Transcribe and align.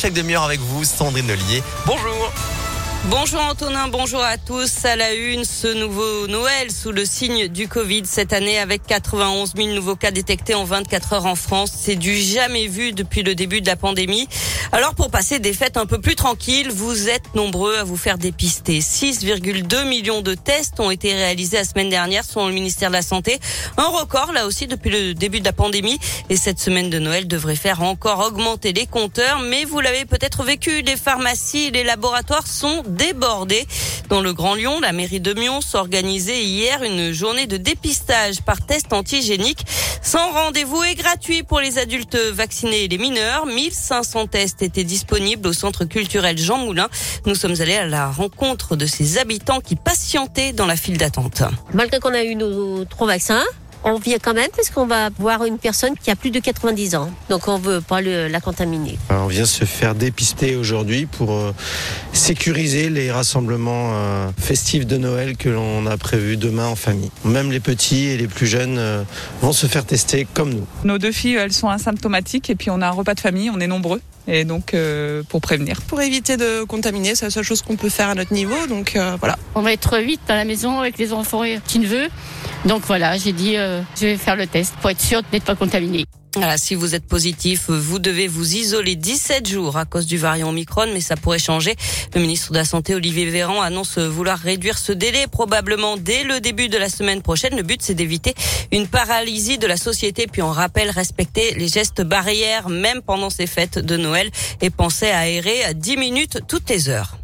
Chaque 0.00 0.12
demi-heure 0.12 0.44
avec 0.44 0.60
vous, 0.60 0.84
Sandrine 0.84 1.28
Ollier. 1.28 1.60
Bonjour 1.84 2.32
Bonjour 3.04 3.40
Antonin, 3.40 3.88
bonjour 3.88 4.22
à 4.22 4.36
tous. 4.36 4.84
À 4.84 4.96
la 4.96 5.14
une, 5.14 5.44
ce 5.44 5.68
nouveau 5.68 6.26
Noël 6.26 6.70
sous 6.70 6.90
le 6.90 7.06
signe 7.06 7.46
du 7.48 7.66
Covid 7.66 8.02
cette 8.04 8.32
année 8.32 8.58
avec 8.58 8.84
91 8.86 9.54
000 9.56 9.68
nouveaux 9.68 9.94
cas 9.96 10.10
détectés 10.10 10.54
en 10.54 10.64
24 10.64 11.12
heures 11.14 11.26
en 11.26 11.36
France. 11.36 11.70
C'est 11.74 11.94
du 11.94 12.14
jamais 12.16 12.66
vu 12.66 12.92
depuis 12.92 13.22
le 13.22 13.34
début 13.34 13.60
de 13.62 13.66
la 13.66 13.76
pandémie. 13.76 14.28
Alors 14.72 14.94
pour 14.94 15.10
passer 15.10 15.38
des 15.38 15.54
fêtes 15.54 15.76
un 15.76 15.86
peu 15.86 16.00
plus 16.00 16.16
tranquilles, 16.16 16.70
vous 16.70 17.08
êtes 17.08 17.34
nombreux 17.34 17.76
à 17.76 17.84
vous 17.84 17.96
faire 17.96 18.18
dépister. 18.18 18.80
6,2 18.80 19.88
millions 19.88 20.20
de 20.20 20.34
tests 20.34 20.78
ont 20.80 20.90
été 20.90 21.14
réalisés 21.14 21.56
la 21.56 21.64
semaine 21.64 21.88
dernière 21.88 22.24
selon 22.24 22.48
le 22.48 22.52
ministère 22.52 22.90
de 22.90 22.96
la 22.96 23.02
Santé. 23.02 23.38
Un 23.78 23.88
record 23.88 24.32
là 24.32 24.44
aussi 24.44 24.66
depuis 24.66 24.90
le 24.90 25.14
début 25.14 25.40
de 25.40 25.46
la 25.46 25.52
pandémie. 25.52 25.98
Et 26.28 26.36
cette 26.36 26.58
semaine 26.58 26.90
de 26.90 26.98
Noël 26.98 27.26
devrait 27.28 27.56
faire 27.56 27.80
encore 27.80 28.18
augmenter 28.26 28.72
les 28.72 28.86
compteurs. 28.86 29.38
Mais 29.38 29.64
vous 29.64 29.80
l'avez 29.80 30.04
peut-être 30.04 30.42
vécu, 30.42 30.82
les 30.82 30.96
pharmacies 30.96 31.70
les 31.70 31.84
laboratoires 31.84 32.46
sont 32.46 32.82
débordé. 32.88 33.66
Dans 34.08 34.20
le 34.20 34.32
Grand 34.32 34.54
Lyon, 34.54 34.80
la 34.80 34.92
mairie 34.92 35.20
de 35.20 35.34
Mion 35.34 35.60
s'organisait 35.60 36.42
hier 36.42 36.82
une 36.82 37.12
journée 37.12 37.46
de 37.46 37.56
dépistage 37.56 38.40
par 38.42 38.64
test 38.64 38.92
antigénique 38.92 39.64
sans 40.02 40.32
rendez-vous 40.32 40.82
et 40.84 40.94
gratuit 40.94 41.42
pour 41.42 41.60
les 41.60 41.78
adultes 41.78 42.16
vaccinés 42.16 42.84
et 42.84 42.88
les 42.88 42.98
mineurs. 42.98 43.46
1500 43.46 44.28
tests 44.28 44.62
étaient 44.62 44.84
disponibles 44.84 45.48
au 45.48 45.52
centre 45.52 45.84
culturel 45.84 46.38
Jean 46.38 46.58
Moulin. 46.58 46.88
Nous 47.26 47.34
sommes 47.34 47.60
allés 47.60 47.76
à 47.76 47.86
la 47.86 48.10
rencontre 48.10 48.76
de 48.76 48.86
ces 48.86 49.18
habitants 49.18 49.60
qui 49.60 49.76
patientaient 49.76 50.52
dans 50.52 50.66
la 50.66 50.76
file 50.76 50.96
d'attente. 50.96 51.42
Malgré 51.74 52.00
qu'on 52.00 52.14
a 52.14 52.24
eu 52.24 52.34
nos 52.36 52.84
trois 52.86 53.06
vaccins, 53.06 53.44
vient 53.96 54.18
quand 54.18 54.34
même 54.34 54.50
parce 54.54 54.70
qu'on 54.70 54.86
va 54.86 55.10
voir 55.18 55.44
une 55.44 55.58
personne 55.58 55.94
qui 55.96 56.10
a 56.10 56.16
plus 56.16 56.30
de 56.30 56.40
90 56.40 56.96
ans. 56.96 57.10
Donc 57.30 57.48
on 57.48 57.58
veut 57.58 57.80
pas 57.80 58.00
le, 58.00 58.28
la 58.28 58.40
contaminer. 58.40 58.98
On 59.10 59.26
vient 59.26 59.46
se 59.46 59.64
faire 59.64 59.94
dépister 59.94 60.56
aujourd'hui 60.56 61.06
pour 61.06 61.32
euh, 61.32 61.54
sécuriser 62.12 62.90
les 62.90 63.10
rassemblements 63.10 63.92
euh, 63.92 64.30
festifs 64.38 64.86
de 64.86 64.96
Noël 64.96 65.36
que 65.36 65.48
l'on 65.48 65.86
a 65.86 65.96
prévus 65.96 66.36
demain 66.36 66.66
en 66.66 66.76
famille. 66.76 67.10
Même 67.24 67.50
les 67.50 67.60
petits 67.60 68.06
et 68.06 68.16
les 68.16 68.28
plus 68.28 68.46
jeunes 68.46 68.78
euh, 68.78 69.02
vont 69.40 69.52
se 69.52 69.66
faire 69.66 69.84
tester 69.84 70.26
comme 70.34 70.52
nous. 70.52 70.66
Nos 70.84 70.98
deux 70.98 71.12
filles, 71.12 71.36
elles 71.36 71.52
sont 71.52 71.68
asymptomatiques 71.68 72.50
et 72.50 72.54
puis 72.54 72.70
on 72.70 72.80
a 72.82 72.88
un 72.88 72.92
repas 72.92 73.14
de 73.14 73.20
famille, 73.20 73.50
on 73.50 73.60
est 73.60 73.66
nombreux. 73.66 74.00
Et 74.30 74.44
donc 74.44 74.74
euh, 74.74 75.22
pour 75.28 75.40
prévenir. 75.40 75.80
Pour 75.80 76.02
éviter 76.02 76.36
de 76.36 76.62
contaminer, 76.64 77.14
c'est 77.14 77.24
la 77.24 77.30
seule 77.30 77.44
chose 77.44 77.62
qu'on 77.62 77.76
peut 77.76 77.88
faire 77.88 78.10
à 78.10 78.14
notre 78.14 78.34
niveau. 78.34 78.66
Donc 78.68 78.94
euh, 78.94 79.16
voilà. 79.18 79.38
On 79.54 79.62
va 79.62 79.72
être 79.72 79.96
vite 79.98 80.20
à 80.28 80.36
la 80.36 80.44
maison 80.44 80.78
avec 80.78 80.98
les 80.98 81.14
enfants 81.14 81.44
et 81.44 81.58
petits 81.58 81.78
neveux. 81.78 82.08
Donc 82.66 82.82
voilà, 82.86 83.16
j'ai 83.16 83.32
dit 83.32 83.56
euh, 83.56 83.77
je 84.00 84.06
vais 84.06 84.16
faire 84.16 84.36
le 84.36 84.46
test 84.46 84.74
pour 84.80 84.90
être 84.90 85.00
sûr 85.00 85.22
d'être 85.30 85.44
pas 85.44 85.54
contaminé. 85.54 86.04
Voilà, 86.36 86.58
si 86.58 86.74
vous 86.74 86.94
êtes 86.94 87.06
positif, 87.06 87.70
vous 87.70 87.98
devez 87.98 88.28
vous 88.28 88.54
isoler 88.54 88.96
17 88.96 89.48
jours 89.48 89.76
à 89.76 89.86
cause 89.86 90.06
du 90.06 90.18
variant 90.18 90.50
Omicron, 90.50 90.86
mais 90.92 91.00
ça 91.00 91.16
pourrait 91.16 91.38
changer. 91.38 91.74
Le 92.14 92.20
ministre 92.20 92.52
de 92.52 92.58
la 92.58 92.64
Santé, 92.64 92.94
Olivier 92.94 93.26
Véran, 93.26 93.60
annonce 93.62 93.98
vouloir 93.98 94.38
réduire 94.38 94.78
ce 94.78 94.92
délai 94.92 95.26
probablement 95.26 95.96
dès 95.96 96.24
le 96.24 96.40
début 96.40 96.68
de 96.68 96.76
la 96.76 96.90
semaine 96.90 97.22
prochaine. 97.22 97.56
Le 97.56 97.62
but, 97.62 97.80
c'est 97.82 97.94
d'éviter 97.94 98.34
une 98.72 98.86
paralysie 98.86 99.58
de 99.58 99.66
la 99.66 99.76
société. 99.76 100.26
Puis 100.30 100.42
on 100.42 100.52
rappelle 100.52 100.90
respecter 100.90 101.54
les 101.54 101.66
gestes 101.66 102.02
barrières, 102.02 102.68
même 102.68 103.00
pendant 103.02 103.30
ces 103.30 103.46
fêtes 103.46 103.78
de 103.78 103.96
Noël, 103.96 104.30
et 104.60 104.70
penser 104.70 105.08
à 105.08 105.20
aérer 105.20 105.64
à 105.64 105.72
10 105.72 105.96
minutes 105.96 106.40
toutes 106.46 106.68
les 106.68 106.88
heures. 106.88 107.18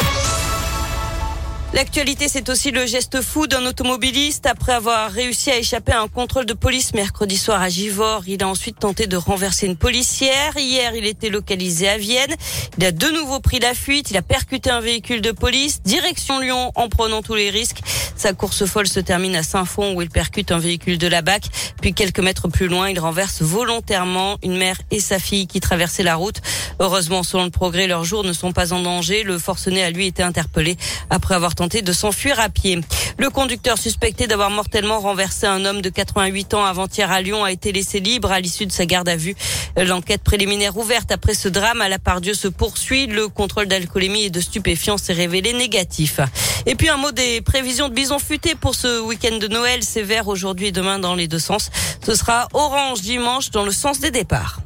L'actualité, 1.75 2.29
c'est 2.29 2.49
aussi 2.51 2.71
le 2.71 2.87
geste 2.87 3.21
fou 3.21 3.49
d'un 3.49 3.67
automobiliste. 3.67 4.47
Après 4.47 4.75
avoir 4.75 5.11
réussi 5.11 5.51
à 5.51 5.59
échapper 5.59 5.91
à 5.91 6.03
un 6.03 6.07
contrôle 6.07 6.47
de 6.47 6.53
police 6.53 6.95
mercredi 6.95 7.37
soir 7.37 7.61
à 7.61 7.69
Givors, 7.69 8.23
il 8.29 8.45
a 8.45 8.49
ensuite 8.49 8.79
tenté 8.79 9.09
de 9.09 9.17
renverser 9.17 9.67
une 9.67 9.77
policière. 9.77 10.57
Hier, 10.57 10.95
il 10.95 11.05
était 11.05 11.31
localisé 11.31 11.89
à 11.89 11.99
Vienne. 11.99 12.33
Il 12.79 12.85
a 12.85 12.93
de 12.93 13.09
nouveau 13.09 13.41
pris 13.41 13.59
la 13.59 13.75
fuite. 13.75 14.13
Il 14.13 14.17
a 14.17 14.23
percuté 14.23 14.71
un 14.71 14.79
véhicule 14.79 15.21
de 15.21 15.33
police, 15.33 15.83
direction 15.83 16.39
Lyon, 16.39 16.71
en 16.77 16.89
prenant 16.89 17.23
tous 17.23 17.35
les 17.35 17.51
risques. 17.51 17.81
Sa 18.17 18.33
course 18.33 18.65
folle 18.67 18.87
se 18.87 19.01
termine 19.01 19.37
à 19.37 19.43
Saint-Fond 19.43 19.95
où 19.95 20.03
il 20.03 20.09
percute 20.09 20.53
un 20.53 20.59
véhicule 20.59 20.99
de 20.99 21.07
la 21.07 21.23
BAC. 21.23 21.45
Puis 21.81 21.95
quelques 21.95 22.21
mètres 22.21 22.49
plus 22.49 22.69
loin, 22.69 22.89
il 22.89 22.99
renverse 22.99 23.43
volontairement 23.43 24.39
une 24.43 24.57
mère 24.57 24.77
et 24.91 25.01
sa 25.01 25.19
fille 25.19 25.47
qui 25.47 25.61
traversaient 25.61 26.03
la 26.03 26.17
route. 26.17 26.41
Heureusement, 26.81 27.23
selon 27.23 27.45
le 27.45 27.51
progrès, 27.51 27.87
leurs 27.87 28.05
jours 28.05 28.25
ne 28.25 28.33
sont 28.33 28.53
pas 28.53 28.73
en 28.73 28.81
danger. 28.81 29.23
Le 29.23 29.39
forcené 29.39 29.83
a 29.83 29.91
lui 29.91 30.07
été 30.07 30.23
interpellé 30.23 30.77
après 31.11 31.35
avoir 31.35 31.55
tenté 31.55 31.83
de 31.83 31.93
s'enfuir 31.93 32.41
à 32.41 32.49
pied. 32.49 32.81
Le 33.19 33.31
conducteur 33.31 33.79
suspecté 33.79 34.27
d'avoir 34.27 34.51
mortellement 34.51 34.99
renversé 34.99 35.47
un 35.47 35.65
homme 35.65 35.81
de 35.81 35.89
88 35.89 36.55
ans 36.55 36.65
avant-hier 36.65 37.11
à 37.11 37.21
Lyon 37.21 37.45
a 37.45 37.53
été 37.53 37.73
laissé 37.73 38.01
libre 38.01 38.33
à 38.33 38.41
l'issue 38.41 38.67
de 38.67 38.73
sa 38.73 38.87
garde 38.87 39.09
à 39.09 39.17
vue. 39.17 39.37
L'enquête 39.77 40.23
préliminaire 40.23 40.77
ouverte 40.77 41.13
après 41.13 41.35
ce 41.35 41.49
drame 41.49 41.81
à 41.81 41.89
la 41.89 41.99
Pardieu 41.99 42.35
se 42.35 42.49
poursuit. 42.49 43.07
Le 43.07 43.29
contrôle 43.29 43.67
d'alcoolémie 43.67 44.25
et 44.25 44.31
de 44.31 44.41
stupéfiants 44.41 44.99
s'est 44.99 45.13
révélé 45.13 45.53
négatif. 45.53 46.21
Et 46.67 46.75
puis 46.75 46.89
un 46.89 46.97
mot 46.97 47.13
des 47.13 47.41
prévisions 47.41 47.89
de 47.89 47.95
bison 47.95 48.19
futé 48.19 48.55
pour 48.55 48.75
ce 48.75 49.01
week-end 49.01 49.39
de 49.39 49.49
Noël. 49.49 49.81
Vert 49.97 50.29
aujourd'hui 50.29 50.67
et 50.67 50.73
demain 50.73 50.99
dans 50.99 51.15
les 51.15 51.29
deux 51.29 51.39
sens. 51.39 51.71
Ce 52.05 52.15
sera 52.15 52.49
orange 52.53 53.01
dimanche 53.01 53.51
dans 53.51 53.65
le 53.65 53.73
sens 53.73 54.01
des 54.01 54.11
départs. 54.11 54.61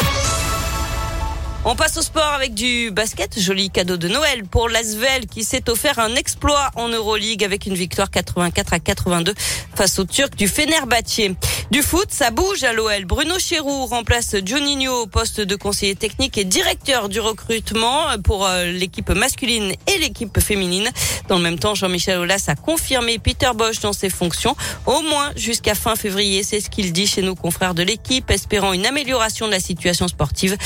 On 1.71 1.77
passe 1.77 1.99
au 1.99 2.03
sport 2.03 2.33
avec 2.33 2.55
du 2.55 2.91
basket. 2.91 3.39
Joli 3.39 3.69
cadeau 3.69 3.99
de 3.99 4.09
Noël 4.09 4.45
pour 4.45 4.71
l'Asvel 4.71 5.27
qui 5.27 5.45
s'est 5.45 5.69
offert 5.69 5.99
un 5.99 6.15
exploit 6.15 6.71
en 6.77 6.89
Euroleague 6.89 7.45
avec 7.45 7.67
une 7.67 7.75
victoire 7.75 8.11
84 8.11 8.73
à 8.73 8.79
82 8.79 9.35
face 9.75 9.99
aux 9.99 10.07
Turcs 10.07 10.35
du 10.35 10.49
Fenerbahçe. 10.49 11.35
Du 11.71 11.83
foot, 11.83 12.07
ça 12.09 12.31
bouge 12.31 12.65
à 12.65 12.73
l'OL. 12.73 13.05
Bruno 13.05 13.39
Chéroux 13.39 13.85
remplace 13.85 14.35
Juninho 14.43 15.03
au 15.03 15.07
poste 15.07 15.43
de 15.43 15.57
conseiller 15.57 15.95
technique 15.95 16.39
et 16.39 16.45
directeur 16.45 17.11
du 17.11 17.21
recrutement 17.21 18.07
pour 18.25 18.47
euh, 18.47 18.65
l'équipe 18.73 19.11
masculine 19.11 19.75
et 19.87 19.99
l'équipe 19.99 20.41
féminine. 20.41 20.89
Dans 21.29 21.37
le 21.37 21.43
même 21.43 21.59
temps, 21.59 21.75
Jean-Michel 21.75 22.21
Aulas 22.21 22.47
a 22.49 22.55
confirmé 22.55 23.19
Peter 23.19 23.51
Bosch 23.55 23.81
dans 23.81 23.93
ses 23.93 24.09
fonctions, 24.09 24.57
au 24.87 25.03
moins 25.03 25.33
jusqu'à 25.37 25.75
fin 25.75 25.95
février. 25.95 26.43
C'est 26.43 26.61
ce 26.61 26.71
qu'il 26.71 26.95
dit 26.95 27.07
chez 27.07 27.21
nos 27.21 27.35
confrères 27.35 27.75
de 27.75 27.83
l'équipe, 27.83 28.31
espérant 28.31 28.73
une 28.73 28.87
amélioration 28.87 29.47
de 29.47 29.53
la 29.53 29.61
situation 29.61 30.09
sportive. 30.09 30.57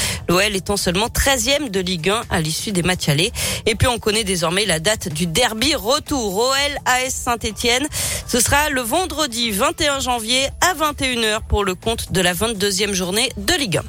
Seulement 0.92 1.08
13e 1.08 1.70
de 1.70 1.80
Ligue 1.80 2.10
1 2.10 2.22
à 2.28 2.40
l'issue 2.42 2.70
des 2.70 2.82
matchs 2.82 3.08
allés. 3.08 3.32
Et 3.64 3.74
puis 3.76 3.88
on 3.88 3.98
connaît 3.98 4.24
désormais 4.24 4.66
la 4.66 4.78
date 4.78 5.08
du 5.08 5.26
derby 5.26 5.74
retour. 5.74 6.36
OL 6.36 6.52
AS 6.84 7.08
Saint-Etienne. 7.08 7.86
Ce 8.26 8.40
sera 8.40 8.68
le 8.68 8.82
vendredi 8.82 9.52
21 9.52 10.00
janvier 10.00 10.48
à 10.60 10.74
21h 10.74 11.40
pour 11.48 11.64
le 11.64 11.74
compte 11.74 12.12
de 12.12 12.20
la 12.20 12.34
22e 12.34 12.92
journée 12.92 13.30
de 13.38 13.54
Ligue 13.54 13.78
1. 13.78 13.82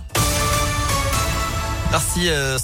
Merci. 1.91 2.30
Euh... 2.30 2.58